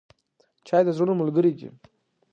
[0.67, 1.67] چای د زړونو ملګری دی.